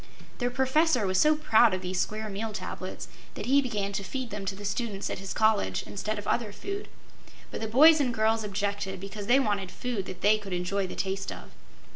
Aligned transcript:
The 0.39 0.49
Professor 0.49 1.05
was 1.05 1.19
so 1.19 1.35
proud 1.35 1.75
of 1.75 1.83
these 1.83 1.99
Square 2.01 2.29
Meal 2.29 2.53
Tablets 2.53 3.07
that 3.35 3.45
he 3.45 3.61
began 3.61 3.91
to 3.93 4.03
feed 4.03 4.31
them 4.31 4.45
to 4.47 4.55
the 4.55 4.65
students 4.65 5.11
at 5.11 5.19
his 5.19 5.31
college, 5.31 5.83
instead 5.83 6.17
of 6.17 6.25
other 6.25 6.51
food, 6.51 6.87
but 7.51 7.61
the 7.61 7.67
boys 7.67 7.99
and 8.01 8.11
girls 8.11 8.43
objected 8.43 8.99
because 8.99 9.27
they 9.27 9.39
wanted 9.39 9.69
food 9.69 10.07
that 10.07 10.21
they 10.21 10.39
could 10.39 10.53
enjoy 10.53 10.87
the 10.87 10.95
taste 10.95 11.31
of. 11.31 11.51